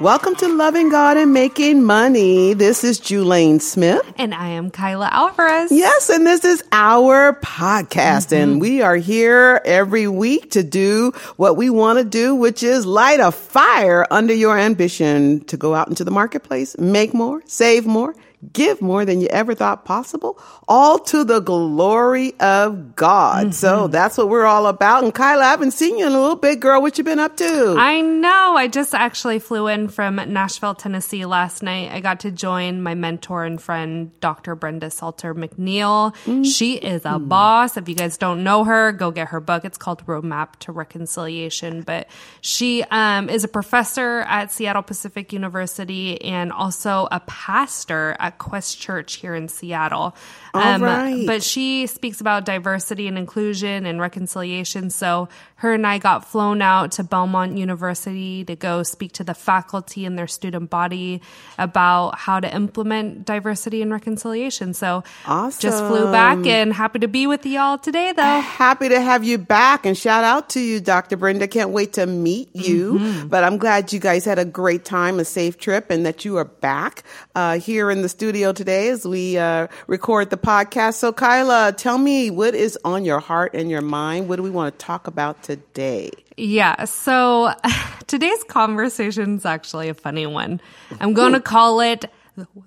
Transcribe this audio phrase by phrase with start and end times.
[0.00, 2.54] Welcome to Loving God and Making Money.
[2.54, 4.00] This is Julaine Smith.
[4.16, 5.70] And I am Kyla Alvarez.
[5.70, 8.30] Yes, and this is our podcast.
[8.30, 8.34] Mm-hmm.
[8.34, 12.86] And we are here every week to do what we want to do, which is
[12.86, 17.84] light a fire under your ambition to go out into the marketplace, make more, save
[17.84, 18.14] more,
[18.52, 23.46] give more than you ever thought possible, all to the glory of God.
[23.46, 23.52] Mm-hmm.
[23.52, 25.04] So that's what we're all about.
[25.04, 26.80] And Kyla, I haven't seen you in a little bit, girl.
[26.80, 27.76] What you been up to?
[27.78, 28.54] I know.
[28.56, 31.90] I just actually flew in from Nashville, Tennessee last night.
[31.92, 34.54] I got to join my mentor and friend, Dr.
[34.54, 36.14] Brenda Salter McNeil.
[36.24, 36.42] Mm-hmm.
[36.44, 37.76] She is a boss.
[37.76, 39.64] If you guys don't know her, go get her book.
[39.64, 41.82] It's called Roadmap to Reconciliation.
[41.82, 42.08] But
[42.40, 48.38] she um, is a professor at Seattle Pacific University and also a pastor at at
[48.38, 50.14] Quest Church here in Seattle.
[50.54, 51.26] Um, right.
[51.26, 54.90] But she speaks about diversity and inclusion and reconciliation.
[54.90, 59.34] So her and I got flown out to Belmont University to go speak to the
[59.34, 61.22] faculty and their student body
[61.58, 64.74] about how to implement diversity and reconciliation.
[64.74, 65.60] So awesome.
[65.60, 68.40] just flew back and happy to be with y'all today, though.
[68.40, 71.16] Happy to have you back and shout out to you, Dr.
[71.16, 71.46] Brenda.
[71.46, 72.94] Can't wait to meet you.
[72.94, 73.28] Mm-hmm.
[73.28, 76.38] But I'm glad you guys had a great time, a safe trip, and that you
[76.38, 80.96] are back uh, here in the studio today as we uh, record the podcast.
[80.96, 84.28] So, Kyla, tell me what is on your heart and your mind.
[84.28, 86.10] What do we want to talk about today?
[86.36, 86.84] Yeah.
[86.84, 87.50] So,
[88.08, 90.60] today's conversation is actually a funny one.
[91.00, 92.12] I'm going to call it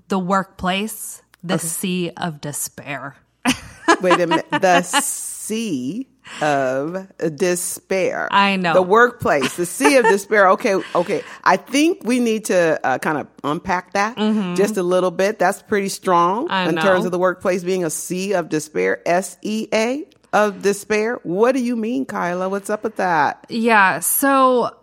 [0.07, 1.67] the workplace, the okay.
[1.67, 3.15] sea of despair.
[4.01, 4.47] Wait a minute.
[4.49, 6.07] The sea
[6.41, 8.27] of despair.
[8.31, 8.73] I know.
[8.73, 10.49] The workplace, the sea of despair.
[10.51, 11.23] Okay, okay.
[11.43, 14.55] I think we need to uh, kind of unpack that mm-hmm.
[14.55, 15.39] just a little bit.
[15.39, 16.81] That's pretty strong I in know.
[16.81, 19.01] terms of the workplace being a sea of despair.
[19.05, 21.19] S E A of despair.
[21.23, 22.49] What do you mean, Kyla?
[22.49, 23.45] What's up with that?
[23.49, 23.99] Yeah.
[23.99, 24.75] So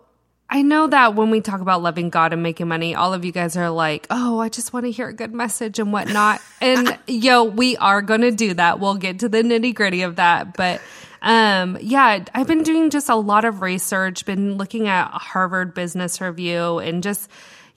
[0.49, 3.31] I know that when we talk about loving God and making money, all of you
[3.31, 6.41] guys are like, oh, I just want to hear a good message and whatnot.
[6.61, 8.79] and yo, we are going to do that.
[8.79, 10.57] We'll get to the nitty gritty of that.
[10.57, 10.81] But
[11.21, 16.19] um, yeah, I've been doing just a lot of research, been looking at Harvard Business
[16.19, 17.29] Review and just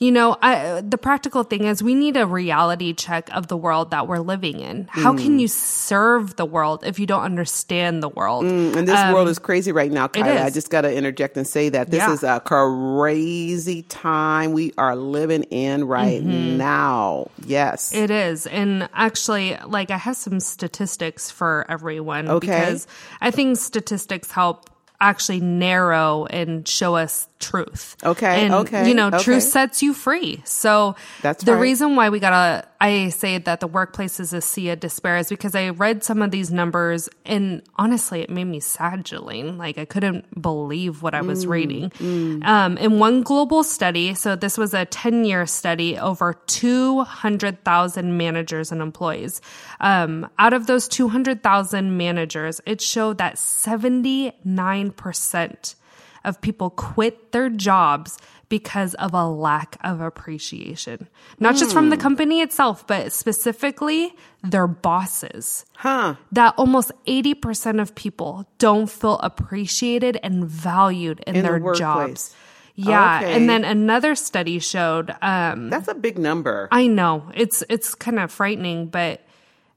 [0.05, 3.91] you know, I, the practical thing is we need a reality check of the world
[3.93, 4.87] that we're living in.
[4.91, 5.19] How mm.
[5.19, 8.45] can you serve the world if you don't understand the world?
[8.45, 10.45] Mm, and this um, world is crazy right now, Kyla.
[10.45, 12.13] I just got to interject and say that this yeah.
[12.13, 16.59] is a crazy time we are living in right mm-hmm.
[16.59, 17.31] now.
[17.47, 17.95] Yes.
[17.95, 18.47] It is.
[18.47, 22.47] And actually, like, I have some statistics for everyone okay.
[22.47, 22.87] because
[23.23, 24.69] I think statistics help
[25.00, 27.97] actually narrow and show us truth.
[28.05, 28.44] Okay.
[28.44, 28.88] And, okay.
[28.88, 29.19] You know, okay.
[29.19, 30.43] truth sets you free.
[30.44, 31.60] So that's the right.
[31.60, 35.31] reason why we gotta, I say that the workplace is a sea of despair is
[35.31, 39.56] because I read some of these numbers and honestly, it made me sad, Julaine.
[39.56, 41.89] Like I couldn't believe what I was mm, reading.
[41.89, 42.44] Mm.
[42.44, 48.71] Um, in one global study, so this was a 10 year study, over 200,000 managers
[48.71, 49.41] and employees.
[49.81, 55.75] Um, out of those 200,000 managers, it showed that 79%
[56.23, 58.19] of people quit their jobs
[58.55, 61.09] because of a lack of appreciation.
[61.41, 61.59] Not mm.
[61.59, 62.03] just from the hmm.
[62.03, 65.67] company itself, but specifically their bosses.
[65.75, 66.15] Huh.
[66.31, 72.33] That almost 80% of people don't feel appreciated and valued in, in their the jobs.
[72.77, 73.33] Yeah, okay.
[73.35, 76.69] and then another study showed um That's a big number.
[76.71, 77.33] I know.
[77.35, 79.21] It's it's kind of frightening, but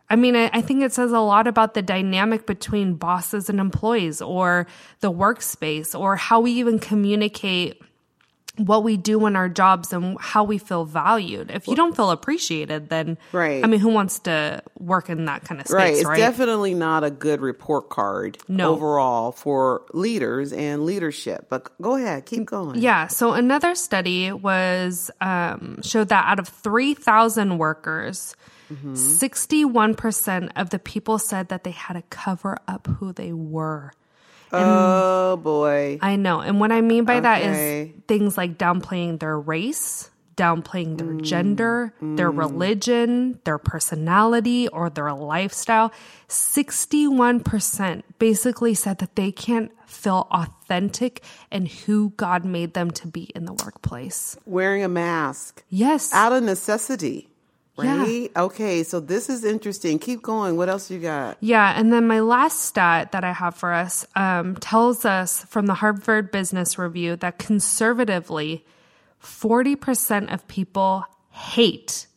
[0.08, 3.60] I mean, I, I, think it says a lot about the dynamic between bosses and
[3.60, 4.66] employees or
[5.02, 7.82] the workspace or how we even communicate
[8.58, 11.52] what we do in our jobs and how we feel valued.
[11.52, 13.64] If you don't feel appreciated, then right.
[13.64, 15.76] I mean, who wants to work in that kind of space?
[15.76, 15.94] Right.
[15.94, 16.18] It's right?
[16.18, 18.74] definitely not a good report card no.
[18.74, 21.48] overall for leaders and leadership.
[21.50, 22.82] But go ahead, keep going.
[22.82, 23.08] Yeah.
[23.08, 28.36] So another study was um, showed that out of three thousand workers.
[28.72, 28.96] Mm-hmm.
[28.96, 33.94] 61% of the people said that they had to cover up who they were.
[34.52, 36.00] And oh boy.
[36.02, 36.40] I know.
[36.40, 37.22] And what I mean by okay.
[37.22, 42.16] that is things like downplaying their race, downplaying their mm, gender, mm.
[42.16, 45.92] their religion, their personality, or their lifestyle.
[46.30, 53.24] 61% basically said that they can't feel authentic and who God made them to be
[53.36, 54.38] in the workplace.
[54.46, 55.64] Wearing a mask.
[55.70, 56.14] Yes.
[56.14, 57.30] Out of necessity.
[57.78, 58.32] Right?
[58.34, 58.42] Yeah.
[58.44, 60.00] Okay, so this is interesting.
[60.00, 60.58] Keep going.
[60.58, 61.38] What else you got?
[61.42, 65.68] Yeah, and then my last stat that I have for us um, tells us from
[65.68, 68.66] the Harvard Business Review that conservatively,
[69.22, 72.08] 40% of people hate,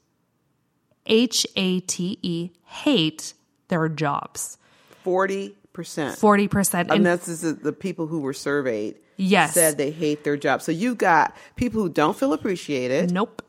[1.05, 3.35] H A T E, hate
[3.69, 4.57] their jobs.
[5.05, 5.53] 40%.
[5.75, 6.81] 40%.
[6.81, 8.97] And, and this is the people who were surveyed.
[9.17, 9.53] Yes.
[9.53, 10.63] said they hate their job.
[10.63, 13.43] So you've got people who don't feel appreciated, Nope.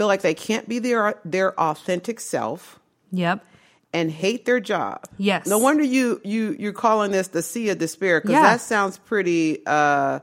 [0.00, 2.80] Feel like they can't be their their authentic self,
[3.12, 3.44] Yep.
[3.92, 5.04] and hate their job.
[5.18, 5.46] Yes.
[5.46, 8.42] No wonder you you you're calling this the sea of despair because Yeah.
[8.44, 10.20] that sounds pretty uh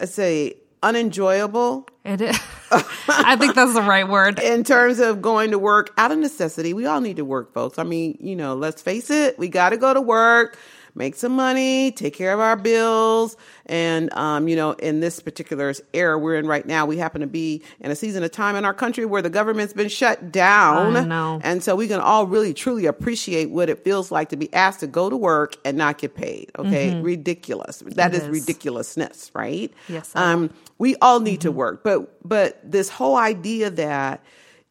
[0.00, 2.36] let's say unenjoyable It is.
[3.08, 4.40] I think that's the right word.
[4.40, 6.74] in terms of going to work out of necessity.
[6.74, 7.78] We all need to work, folks.
[7.78, 10.58] I mean, you know, let's face it, we got to go to work,
[10.94, 13.36] make some money, take care of our bills.
[13.66, 17.26] And, um, you know, in this particular era we're in right now, we happen to
[17.26, 20.96] be in a season of time in our country where the government's been shut down.
[20.96, 21.40] I know.
[21.42, 24.80] And so we can all really truly appreciate what it feels like to be asked
[24.80, 26.50] to go to work and not get paid.
[26.58, 27.00] Okay.
[27.00, 27.78] Ridiculous.
[27.86, 28.14] That Mm-hmm.
[28.14, 28.28] Is is.
[28.46, 29.72] ridiculousness, right?
[29.88, 34.22] Yes, Um, we all need to work, but but this whole idea that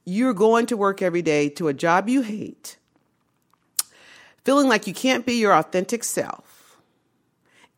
[0.06, 2.78] you're going to work every day to a job you hate,
[4.44, 6.78] feeling like you can't be your authentic self,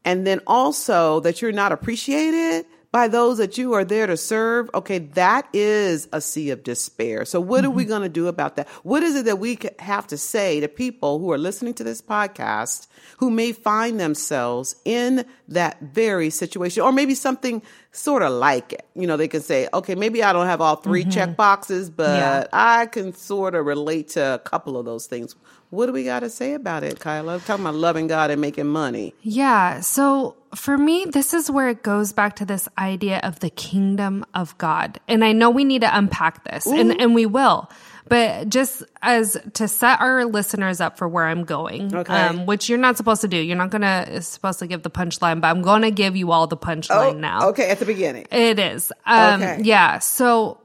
[0.06, 4.69] and then also that you're not appreciated by those that you are there to serve,
[4.75, 7.25] okay, that is a sea of despair.
[7.25, 7.89] So, what are we mm-hmm.
[7.89, 8.69] going to do about that?
[8.83, 12.04] What is it that we have to say to people who are listening to this
[12.04, 12.86] podcast
[13.18, 17.63] who may find themselves in that very situation, or maybe something
[17.94, 18.86] sort of like it?
[18.95, 21.10] You know, they can say, okay, maybe I don't have all 3 mm-hmm.
[21.10, 22.48] check boxes, but Yeah.
[22.51, 25.36] I can sort of relate to a couple of those things.
[25.69, 27.40] What do we got to say about it, Kyla?
[27.40, 29.16] Talking about loving God and making money.
[29.22, 29.80] Yeah.
[29.80, 34.24] So for me, this is where it goes back to this idea of the kingdom
[34.36, 35.00] of God.
[35.07, 37.00] And I know we need to unpack this and, mm-hmm.
[37.00, 37.69] and we will.
[38.10, 42.14] But just as to set our listeners up for where I'm going, Okay.
[42.14, 43.38] um, which you're not supposed to do.
[43.38, 46.58] You're not gonna supposed to give the punchline, but I'm gonna give you all the
[46.58, 47.40] punchline now.
[47.44, 48.26] Oh, Okay, at the beginning.
[48.32, 48.92] It is.
[49.06, 49.60] Um, Okay.
[49.64, 50.00] Yeah.
[50.00, 50.60] So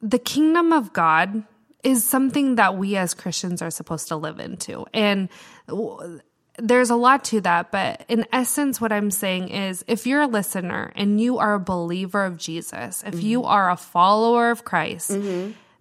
[0.00, 1.42] the kingdom of God
[1.82, 4.84] is something that we as Christians are supposed to live into.
[4.92, 5.28] And
[5.68, 6.20] w-
[6.58, 7.70] there's a lot to that.
[7.70, 11.60] But in essence, what I'm saying is if you're a listener and you are a
[11.60, 13.48] believer of Jesus, if you Mm-hmm.
[13.50, 15.10] are a follower of Christ,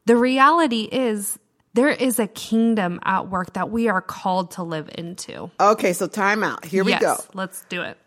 [0.05, 1.37] the reality is
[1.73, 5.51] there is a kingdom at work that we are called to live into.
[5.59, 6.63] Okay, so time out.
[6.65, 7.17] Here yes, we go.
[7.33, 7.97] Let's do it.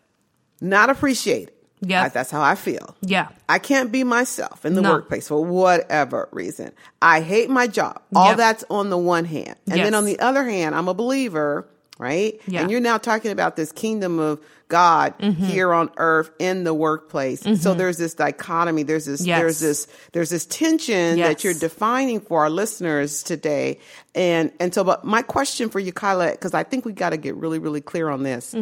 [0.61, 1.53] Not appreciated.
[1.81, 2.09] Yeah.
[2.09, 2.95] That's how I feel.
[3.01, 3.29] Yeah.
[3.47, 4.91] I can't be myself in the No.
[4.91, 6.73] workplace for whatever reason.
[7.01, 8.01] I hate my job.
[8.13, 8.37] All Yep.
[8.37, 9.55] that's on the one hand.
[9.67, 9.85] And Yes.
[9.85, 11.67] then on the other hand, I'm a believer,
[11.99, 12.33] right?
[12.33, 12.41] Yeah.
[12.41, 12.55] Mm-hmm.
[12.57, 17.41] And you're now talking about this kingdom of God here on earth in the workplace.
[17.61, 18.83] So there's this dichotomy.
[18.83, 19.39] There's this, Yes.
[19.39, 23.79] there's this, there's this tension that you're defining for our listeners today.
[24.15, 27.17] And, and so, but my question for you, Kyla, because I think we got to
[27.17, 28.55] get really, really clear on this.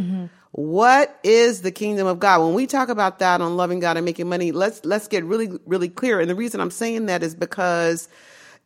[0.51, 2.41] What is the kingdom of God?
[2.43, 5.51] When we talk about that on loving God and making money, let's let's get really
[5.67, 6.19] really clear.
[6.19, 8.07] And the reason I'm saying that is because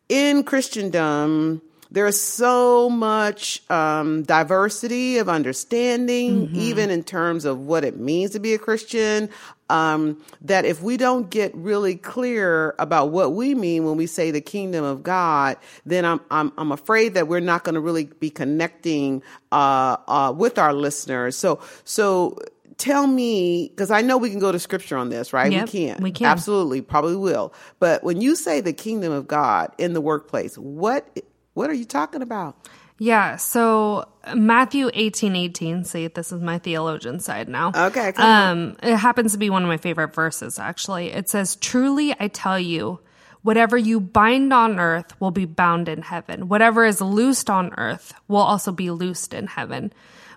[0.07, 7.83] in Christendom there is so much um, diversity of understanding, even in terms of what
[7.83, 9.29] it means to be a Christian.
[9.69, 14.29] Um, that if we don't get really clear about what we mean when we say
[14.31, 18.05] the kingdom of God, then I'm I'm, I'm afraid that we're not going to really
[18.05, 19.21] be connecting
[19.51, 21.37] uh, uh, with our listeners.
[21.37, 22.37] So so
[22.77, 25.51] tell me because I know we can go to scripture on this, right?
[25.51, 26.27] Yep, we can, we can.
[26.27, 27.53] absolutely, probably will.
[27.79, 31.17] But when you say the kingdom of God in the workplace, what
[31.53, 32.55] what are you talking about?
[32.97, 35.83] Yeah, so Matthew eighteen eighteen.
[35.85, 37.71] See, this is my theologian side now.
[37.75, 38.51] Okay, come on.
[38.51, 41.07] Um, it happens to be one of my favorite verses, actually.
[41.11, 42.99] It says, Truly I tell you,
[43.41, 46.47] whatever you bind on earth will be bound in heaven.
[46.47, 49.91] Whatever is loosed on earth will also be loosed in heaven.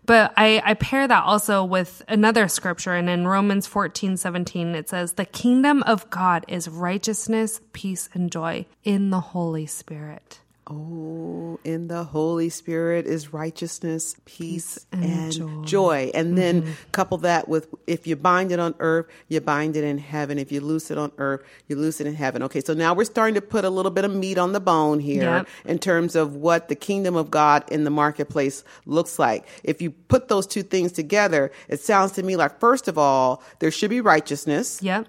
[0.06, 4.88] But I, I pair that also with another scripture, and in Romans fourteen seventeen, it
[4.88, 10.40] says, The kingdom of God is righteousness, peace, and joy in the Holy Spirit.
[10.66, 16.06] Oh, in the Holy Spirit is righteousness, peace, and and, joy.
[16.06, 16.16] Mm-hmm.
[16.16, 19.98] And then couple that with if you bind it on earth, you bind it in
[19.98, 20.38] heaven.
[20.38, 22.42] If you loose it on earth, you loose it in heaven.
[22.44, 25.00] Okay, so now we're starting to put a little bit of meat on the bone
[25.00, 25.48] here Yep.
[25.66, 29.46] in terms of what the kingdom of God in the marketplace looks like.
[29.64, 33.42] If you put those two things together, it sounds to me like, first of all,
[33.58, 35.08] there should be righteousness, Yep.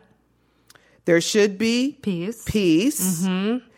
[1.05, 2.43] there should be Peace.
[2.45, 3.25] peace,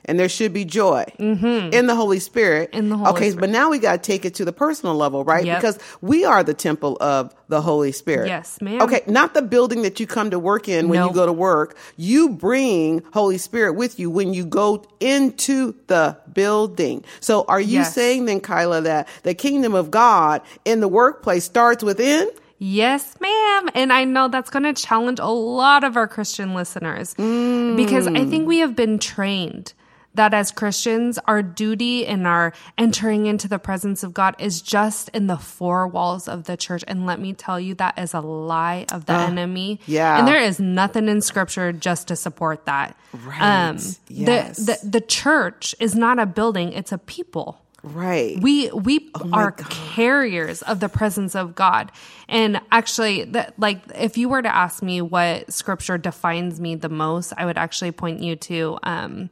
[0.07, 1.73] and there should be joy mm-hmm.
[1.73, 2.69] in the Holy Spirit.
[2.73, 3.41] In the Holy okay, Spirit.
[3.41, 5.45] but now we got to take it to the personal level, right?
[5.45, 5.57] Yep.
[5.57, 8.27] Because we are the temple of the Holy Spirit.
[8.27, 8.81] Yes, ma'am.
[8.81, 11.77] Okay, not the building that you come to work in when you go to work.
[11.97, 17.03] You bring Holy Spirit with you when you go into the building.
[17.19, 17.93] So are you Yes.
[17.93, 22.29] saying then, Kyla, that the kingdom of God in the workplace starts within?
[22.59, 23.69] Yes, ma'am.
[23.75, 27.75] And I know that's going to challenge a lot of our Christian listeners mm.
[27.77, 29.73] because I think we have been trained
[30.17, 35.09] that as Christians, our duty and our entering into the presence of God is just
[35.09, 36.83] in the four walls of the church.
[36.87, 39.79] And let me tell you, that is a lie of the enemy.
[39.87, 40.19] yeah.
[40.19, 42.97] And there is nothing in scripture just to support that.
[43.13, 43.77] Right.
[44.09, 44.57] Yes.
[44.57, 47.61] the, the, the church is not a building, it's a people.
[47.83, 48.37] Right.
[48.41, 49.69] We we Oh are God.
[49.69, 51.91] carriers of the presence of God.
[52.27, 56.89] And actually that like if you were to ask me what scripture defines me the
[56.89, 59.29] most, I would actually point you to um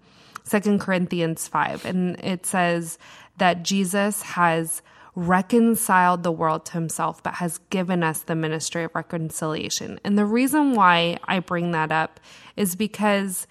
[0.49, 2.97] 2 Corinthians 5 and it says
[3.37, 4.81] that Jesus has
[5.15, 9.99] reconciled the world to himself but has given us the ministry of reconciliation.
[10.03, 12.19] And the reason why I bring that up
[12.55, 13.47] is because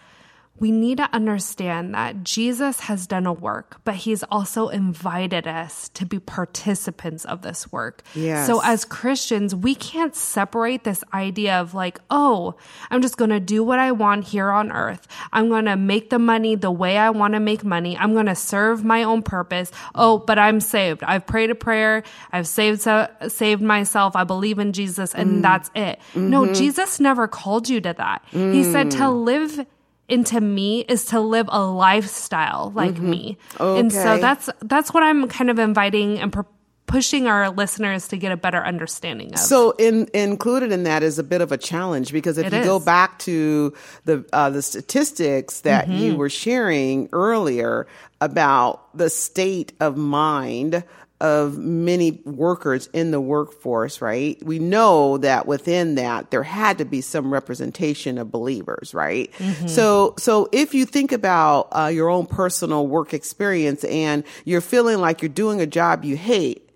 [0.60, 5.88] we need to understand that Jesus has done a work, but he's also invited us
[5.90, 8.02] to be participants of this work.
[8.14, 8.46] Yes.
[8.46, 12.54] So as Christians, we can't separate this idea of like, oh,
[12.88, 15.08] I'm just going to do what I want here on earth.
[15.32, 17.96] I'm going to make the money the way I want to make money.
[17.96, 19.72] I'm going to serve my own purpose.
[19.96, 21.02] Oh, but I'm saved.
[21.02, 22.04] I've prayed a prayer.
[22.30, 22.86] I've saved
[23.28, 24.14] saved myself.
[24.14, 25.42] I believe in Jesus and mm.
[25.42, 25.98] that's it.
[26.14, 26.54] No, mm-hmm.
[26.54, 28.24] Jesus never called you to that.
[28.30, 29.24] He said to mm.
[29.24, 29.66] live
[30.08, 33.38] into me is to live a lifestyle like me.
[33.58, 36.42] And so that's that's what I'm kind of inviting and pr-
[36.86, 39.38] pushing our listeners to get a better understanding of.
[39.38, 42.62] So in, included in that is a bit of a challenge because if It you
[42.62, 43.72] go back to
[44.04, 45.98] the uh, the statistics that Mm-hmm.
[46.02, 47.86] you were sharing earlier
[48.20, 50.84] about the state of mind
[51.24, 54.36] of many workers in the workforce, right?
[54.44, 59.32] We know that within that there had to be some representation of believers, right?
[59.38, 59.68] Mm-hmm.
[59.68, 64.98] So so if you think about uh, your own personal work experience and you're feeling
[64.98, 66.68] like you're doing a job you hate,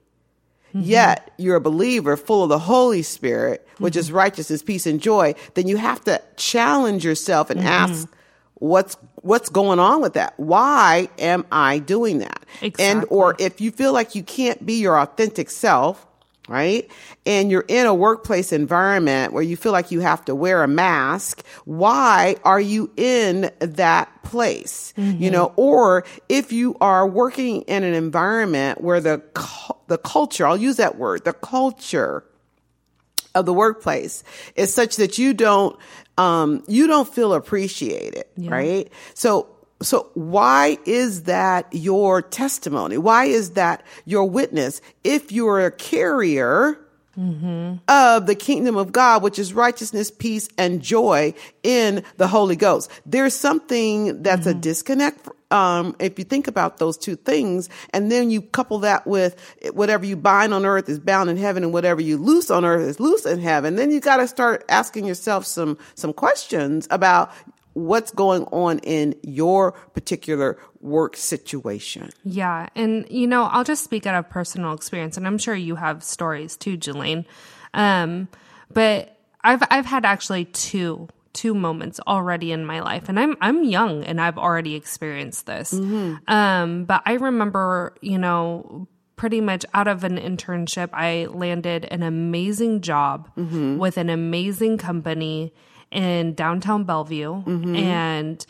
[0.73, 5.35] yet you're a believer full of the Holy Spirit, which is righteousness, peace, and joy,
[5.55, 8.09] then you have to challenge yourself and ask
[8.59, 10.35] what's what's going on with that?
[10.39, 12.45] Why am I doing that?
[12.79, 16.07] And or if you feel like you can't be your authentic self,
[16.49, 16.91] right?
[17.27, 20.69] And you're in a workplace environment where you feel like you have to wear a
[20.69, 24.93] mask, why are you in that place?
[24.97, 25.29] You mm-hmm.
[25.33, 29.23] know, or if you are working in an environment where the
[29.87, 32.25] the culture, I'll use that word, the culture
[33.35, 34.25] of the workplace
[34.57, 35.79] is such that you don't
[36.19, 38.93] um you don't feel appreciated, right?
[39.15, 39.49] So
[39.81, 42.99] so why is that your testimony?
[42.99, 46.79] Why is that your witness if you're a carrier
[47.89, 51.35] of the kingdom of God, which is righteousness, peace, and joy
[51.65, 52.91] in the Holy Ghost.
[53.05, 55.29] There's something that's a disconnect.
[55.51, 59.35] Um, if you think about those two things, and then you couple that with
[59.73, 62.87] whatever you bind on earth is bound in heaven, and whatever you loose on earth
[62.87, 67.33] is loose in heaven, then you got to start asking yourself some some questions about
[67.75, 72.11] what's going on in your particular work situation.
[72.25, 72.69] Yeah.
[72.75, 76.03] And, you know, I'll just speak out of personal experience, and I'm sure you have
[76.03, 77.25] stories too, Julaine.
[77.75, 78.29] Um,
[78.73, 81.09] but I've, I've had actually two,
[81.41, 85.71] two moments already in my life, and I'm, I'm young and I've already experienced this.
[86.27, 92.03] Um, but I remember, you know, pretty much out of an internship, I landed an
[92.03, 93.31] amazing job
[93.79, 95.53] with an amazing company
[95.91, 97.43] in downtown Bellevue.
[97.77, 98.47] And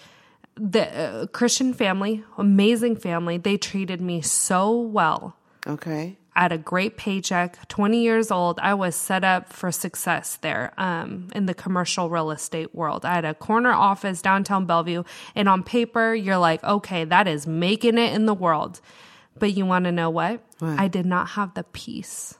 [0.57, 5.37] the uh, Christian family, amazing family, they treated me so well.
[5.66, 6.16] Okay.
[6.37, 8.61] I had a great paycheck, 20 years old.
[8.61, 13.04] I was set up for success there um, in the commercial real estate world.
[13.04, 15.02] I had a corner office downtown Bellevue,
[15.35, 18.80] and on paper, you're like, okay, that is making it in the world.
[19.38, 20.40] But you want to know what?
[20.78, 22.35] I did not have the peace.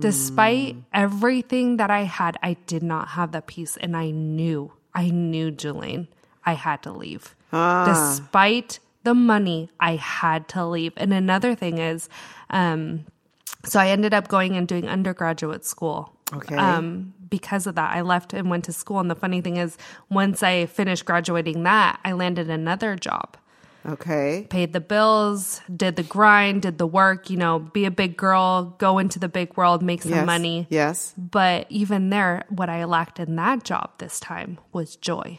[0.00, 3.76] Despite everything that I had, I did not have the peace.
[3.76, 6.08] And I knew, I knew, Julaine,
[6.44, 7.36] I had to leave.
[7.86, 10.92] Despite the money, I had to leave.
[10.96, 12.08] And another thing is,
[12.50, 13.06] um,
[13.64, 16.14] so I ended up going and doing undergraduate school.
[16.32, 16.54] Okay.
[16.56, 19.00] Um, because of that, I left and went to school.
[19.00, 19.76] And the funny thing is,
[20.10, 23.36] once I finished graduating that, I landed another job
[23.86, 24.46] Okay.
[24.50, 28.74] paid the bills, did the grind, did the work, you know, be a big girl,
[28.78, 30.26] go into the big world, make some Yes.
[30.26, 30.66] money.
[30.68, 31.14] Yes.
[31.16, 35.38] But even there, what I lacked in that job this time was joy.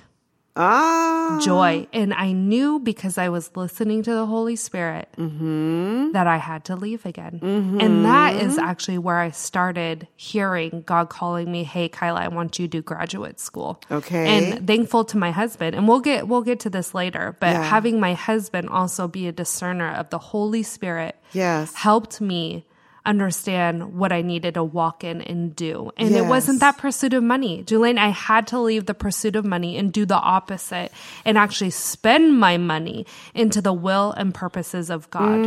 [0.61, 1.39] Ah.
[1.41, 1.87] Joy.
[1.93, 6.75] And I knew because I was listening to the Holy Spirit that I had to
[6.75, 7.39] leave again.
[7.41, 12.59] And that is actually where I started hearing God calling me, Hey, Kyla, I want
[12.59, 13.81] you to do graduate school.
[13.91, 14.27] Okay.
[14.53, 17.63] And thankful to my husband, and we'll get we'll get to this later, but Yeah.
[17.63, 21.73] having my husband also be a discerner of the Holy Spirit Yes.
[21.73, 22.65] helped me
[23.05, 25.91] understand what I needed to walk in and do.
[25.97, 27.63] And it wasn't that pursuit of money.
[27.63, 30.91] Julian, I had to leave the pursuit of money and do the opposite
[31.25, 35.41] and actually spend my money into the will and purposes of God.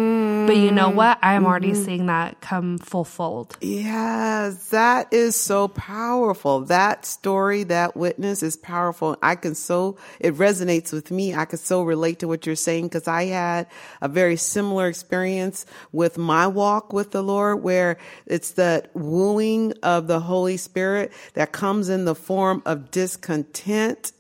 [0.46, 1.18] But you know what?
[1.22, 1.84] I am already mm-hmm.
[1.84, 3.56] seeing that come full fold.
[3.60, 6.60] Yes, that is so powerful.
[6.62, 9.16] That story, that witness is powerful.
[9.22, 11.34] I can so, it resonates with me.
[11.34, 13.68] I can so relate to what you're saying because I had
[14.00, 20.06] a very similar experience with my walk with the Lord where it's the wooing of
[20.06, 24.12] the Holy Spirit that comes in the form of discontent.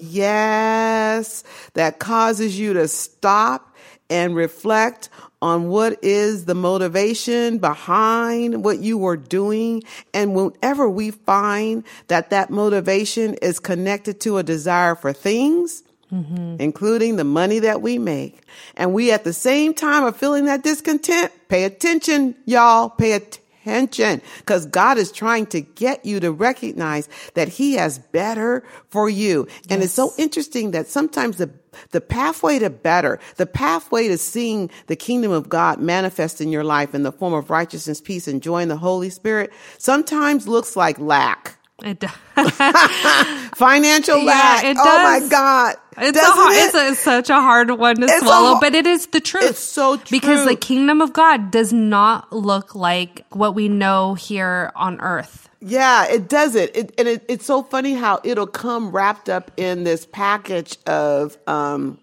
[0.00, 3.76] Yes, that causes you to stop
[4.10, 5.08] and reflect
[5.40, 9.82] on what is the motivation behind what you were doing.
[10.12, 16.56] And whenever we find that that motivation is connected to a desire for things, Mm-hmm.
[16.58, 18.40] including the money that we make,
[18.76, 24.22] and we at the same time are feeling that discontent, pay attention, y'all, pay attention
[24.38, 29.46] because God is trying to get you to recognize that he has better for you.
[29.68, 31.50] And it's so interesting that sometimes the
[31.90, 36.64] the pathway to better, the pathway to seeing the kingdom of God manifest in your
[36.64, 40.74] life in the form of righteousness, peace, and joy in the Holy Spirit sometimes looks
[40.74, 41.57] like lack.
[41.84, 42.10] It does.
[43.54, 44.64] Financial Yeah, lack.
[44.64, 45.28] it Oh my.
[45.28, 45.76] God.
[46.00, 46.64] It's, a hard, it?
[46.66, 49.20] it's, a, it's such a hard one to It's swallow, har- but it is the
[49.20, 49.44] truth.
[49.50, 50.04] It's so true.
[50.10, 55.48] Because the kingdom of God does not look like what we know here on earth.
[55.60, 56.76] Yeah, it does it.
[56.76, 61.36] it and it, it's so funny how it'll come wrapped up in this package of
[61.48, 61.98] um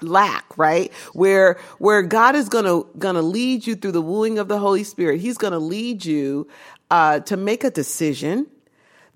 [0.00, 0.90] lack, right?
[1.12, 5.20] Where where God is gonna gonna lead you through the wooing of the Holy Spirit.
[5.20, 6.48] He's gonna lead you
[6.90, 8.46] uh to make a decision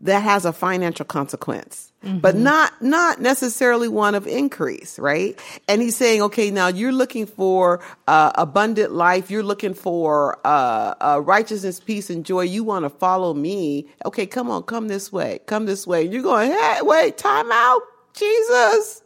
[0.03, 1.93] that has a financial consequence.
[2.05, 5.39] But not not necessarily one of increase, right?
[5.69, 9.31] And he's saying, okay, now you're looking for uh, abundant life.
[9.31, 12.41] You're looking for uh, uh, righteousness, peace, and joy.
[12.41, 13.87] You want to follow me?
[14.05, 16.03] Okay, come on, come this way, come this way.
[16.05, 17.83] And you're going, hey, wait, time out,
[18.15, 19.03] Jesus.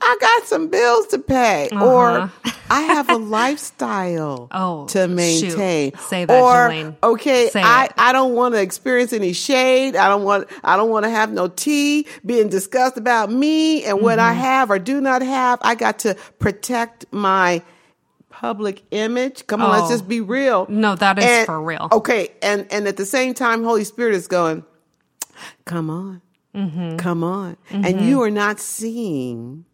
[0.00, 2.30] I got some bills to pay, or
[2.74, 5.10] I have a lifestyle Oh, to shoot.
[5.10, 5.92] maintain.
[6.08, 6.96] Say that, or Julaine.
[7.02, 7.92] okay, Say I it.
[7.96, 9.96] I don't want to experience any shade.
[9.96, 14.00] I don't want I don't want to have no tea being discussed about me and
[14.00, 14.28] what Mm-hmm.
[14.30, 15.58] I have or do not have.
[15.62, 17.62] I got to protect my
[18.30, 19.46] public image.
[19.46, 19.90] Come on, let's Oh.
[19.90, 20.66] just be real.
[20.68, 21.88] No, that is And- for real.
[21.92, 24.64] Okay, and and at the same time, Holy Spirit is going,
[25.64, 26.20] come on,
[26.54, 26.96] Mm-hmm.
[26.98, 29.64] come on, and you are not seeing.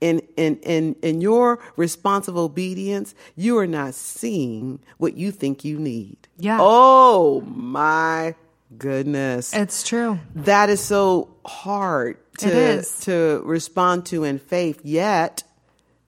[0.00, 5.78] In, in, in, in your responsive obedience, you are not seeing what you think you
[5.78, 6.16] need.
[6.36, 6.58] Yeah.
[6.60, 8.34] Oh my
[8.76, 9.54] goodness.
[9.54, 10.18] It's true.
[10.34, 15.42] that is so hard to, to respond to in faith, yet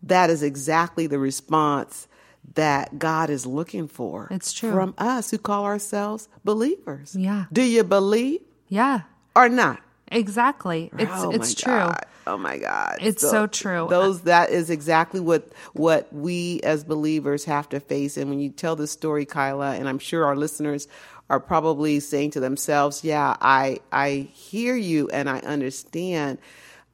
[0.02, 2.06] that is exactly the response
[2.54, 4.28] that God is looking for.
[4.30, 4.72] It's true.
[4.72, 7.16] From us who call ourselves believers.
[7.16, 7.46] Yeah.
[7.52, 9.02] Do you believe Yeah,
[9.34, 9.80] or not?
[10.08, 10.90] exactly.
[10.98, 11.72] It's oh it's true.
[11.72, 12.04] God.
[12.26, 12.98] Oh my God.
[13.00, 13.86] It's so true.
[13.88, 18.16] Those that is exactly what what we as believers have to face.
[18.16, 20.88] And when you tell this story, Kyla, and I'm sure our listeners
[21.28, 26.38] are probably saying to themselves, Yeah, I I hear you and I understand.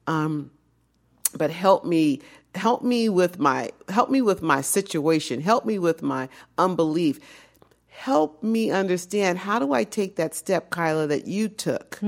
[0.05, 0.51] Um,
[1.35, 2.21] but help me
[2.55, 7.19] help me with my help me with my situation help me with my unbelief
[7.87, 11.99] help me understand how do i take that step kyla that you took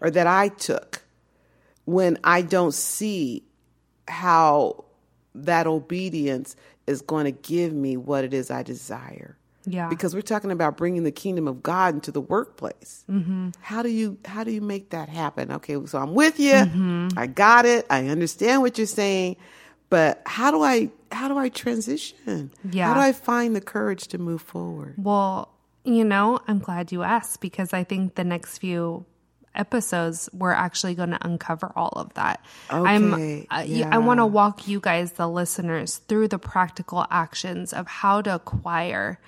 [0.00, 1.02] or that i took
[1.88, 3.42] when i don't see
[4.06, 4.84] how
[5.34, 9.88] that obedience is going to give me what it is i desire Yeah.
[9.88, 13.04] because we're talking about bringing the kingdom of God into the workplace.
[13.10, 13.50] Mm-hmm.
[13.60, 15.52] How do you how do you make that happen?
[15.52, 16.56] Okay, so I'm with you.
[17.16, 17.84] I got it.
[17.90, 19.36] I understand what you're saying,
[19.90, 22.50] but how do I how do I transition?
[22.70, 22.86] Yeah.
[22.88, 24.94] How do I find the courage to move forward?
[24.96, 25.52] Well,
[25.84, 29.04] you know, I'm glad you asked because I think the next few
[29.58, 32.44] episodes we're actually going to uncover all of that.
[32.70, 33.12] I'm
[33.50, 33.88] uh, yeah.
[33.92, 38.34] I want to walk you guys the listeners through the practical actions of how to
[38.36, 39.18] acquire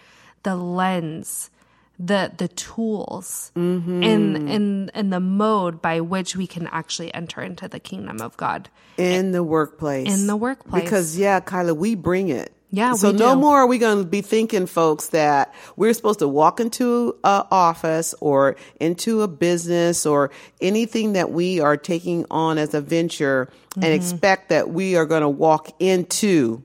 [0.43, 1.51] the lens
[1.99, 4.03] the the tools Mm-hmm.
[4.03, 8.37] in in in the mode by which we can actually enter into the kingdom of
[8.39, 8.71] God.
[8.97, 10.09] In the workplace.
[10.09, 10.83] In the workplace.
[10.83, 12.55] Because yeah, Kyla, we bring it.
[12.73, 13.41] Yeah, So no do.
[13.41, 17.45] more are we going to be thinking, folks, that we're supposed to walk into a
[17.51, 20.31] office or into a business or
[20.61, 23.85] anything that we are taking on as a venture Mm-hmm.
[23.85, 26.65] and expect that we are going to walk into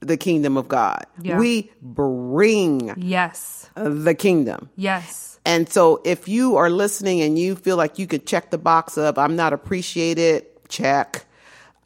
[0.00, 1.04] the kingdom of God.
[1.22, 1.38] Yeah.
[1.38, 3.70] We bring Yes.
[3.74, 4.68] the kingdom.
[4.76, 5.38] Yes.
[5.46, 8.98] And so if you are listening and you feel like you could check the box
[8.98, 11.24] of I'm not appreciated, check.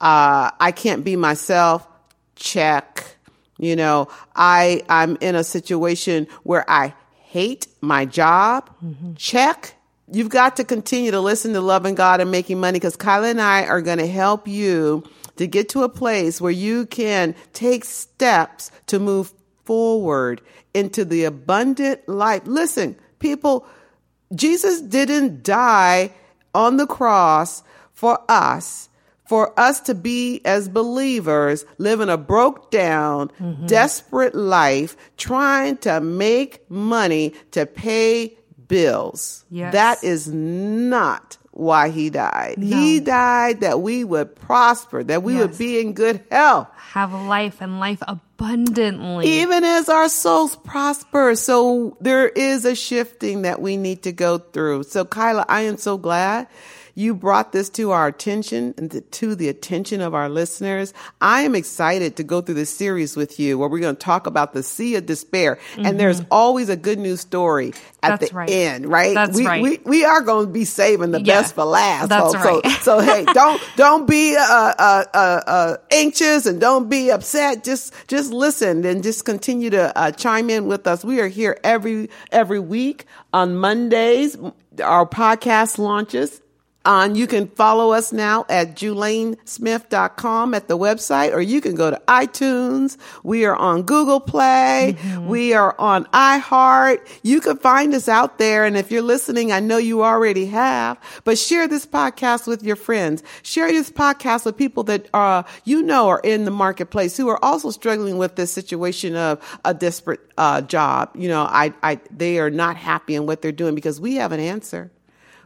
[0.00, 1.86] Uh, I can't be myself,
[2.34, 3.04] check.
[3.61, 8.70] You know, I, I'm in a situation where I hate my job.
[9.16, 9.75] Check.
[10.11, 13.40] You've got to continue to listen to loving God and making money because Kyla and
[13.40, 15.05] I are going to help you
[15.37, 19.33] to get to a place where you can take steps to move
[19.64, 20.40] forward
[20.75, 22.42] into the abundant life.
[22.44, 23.66] Listen, people,
[24.35, 26.12] Jesus didn't die
[26.55, 28.89] on the cross for us,
[29.31, 33.66] for us to be as believers living a broke down, Mm-hmm.
[33.66, 39.45] desperate life, trying to make money to pay bills.
[39.51, 39.73] Yes.
[39.73, 42.57] That is not why he died.
[42.59, 47.61] He died that we would prosper, that we would be in good health Have life
[47.61, 49.29] and life abundantly.
[49.43, 51.35] even as our souls prosper.
[51.37, 54.85] So there is a shifting that we need to go through.
[54.85, 56.47] So Kyla, I am so glad
[57.00, 60.92] you brought this to our attention and to- the attention of our listeners.
[61.20, 64.26] I am excited to go through this series with you where we're going to talk
[64.26, 65.58] about the sea of despair.
[65.78, 68.50] And there's always a good news story at That's the right.
[68.50, 69.14] end, right?
[69.14, 69.62] That's we, right.
[69.62, 72.08] We, we are going to be saving the Yeah, best for last.
[72.10, 72.42] that's folks.
[72.44, 72.82] So- right.
[72.82, 77.64] so hey, don't don't be uh, uh, uh, uh, anxious and don't be upset.
[77.64, 81.04] Just just listen and just continue to uh, chime in with us.
[81.04, 84.36] We are here every every week on Mondays.
[84.82, 86.40] Our podcast launches.
[86.87, 91.90] On you can follow us now at JulaneSmith.com at the website, or you can go
[91.90, 92.97] to iTunes.
[93.23, 94.97] We are on Google Play.
[95.21, 97.07] We are on iHeart.
[97.23, 98.64] You can find us out there.
[98.64, 102.77] And if you're listening, I know you already have, but share this podcast with your
[102.77, 103.23] friends.
[103.43, 107.45] Share this podcast with people that uh, you know are in the marketplace who are
[107.45, 111.11] also struggling with this situation of a desperate uh, job.
[111.14, 114.33] You know, I, I, they are not happy in what they're doing because we have
[114.33, 114.90] an answer.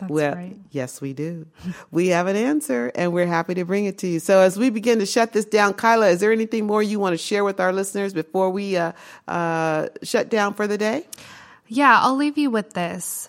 [0.00, 0.56] That's well, right.
[0.70, 1.46] yes, we do.
[1.90, 4.18] we have an answer and we're happy to bring it to you.
[4.20, 7.12] So as we begin to shut this down, Kyla, is there anything more you want
[7.14, 8.92] to share with our listeners before we uh,
[9.28, 11.06] uh, shut down for the day?
[11.68, 13.28] Yeah, I'll leave you with this.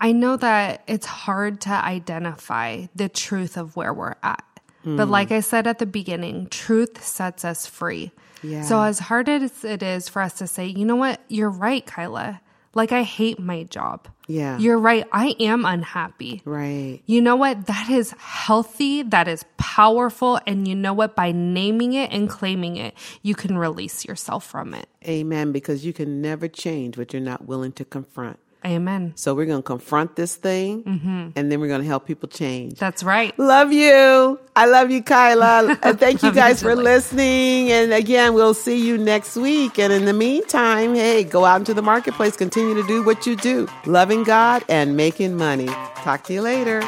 [0.00, 4.44] I know that it's hard to identify the truth of where we're at.
[4.82, 5.10] But Hmm.
[5.10, 8.12] like I said at the beginning, truth sets us free.
[8.42, 8.62] Yeah.
[8.62, 11.84] So as hard as it is for us to say, you know what, you're right,
[11.84, 12.40] Kyla.
[12.72, 14.08] Like I hate my job.
[14.30, 14.58] Yeah.
[14.58, 15.06] You're right.
[15.10, 16.40] I am unhappy.
[16.44, 17.00] Right.
[17.06, 17.66] You know what?
[17.66, 19.02] That is healthy.
[19.02, 20.38] That is powerful.
[20.46, 21.16] And you know what?
[21.16, 24.88] By naming it and claiming it, you can release yourself from it.
[25.04, 25.50] Amen.
[25.50, 28.38] Because you can never change what you're not willing to confront.
[28.64, 29.12] Amen.
[29.16, 31.28] So we're going to confront this thing mm-hmm.
[31.34, 32.78] and then we're going to help people change.
[32.78, 33.36] That's right.
[33.38, 34.38] Love you.
[34.54, 35.78] I love you, Kyla.
[35.82, 37.70] And thank you Love you, guys for listening.
[37.72, 39.78] And again, we'll see you next week.
[39.78, 43.34] And in the meantime, hey, go out into the marketplace, continue to do what you
[43.34, 45.68] do, loving God and making money.
[45.96, 46.82] Talk to you later.